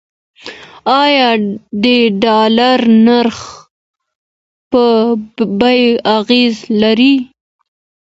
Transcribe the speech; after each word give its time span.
آیا 1.01 1.29
د 1.83 1.85
ډالر 2.23 2.79
نرخ 3.05 3.39
په 4.71 4.83
بیو 5.59 5.93
اغیز 6.17 6.55
لري؟ 6.81 7.15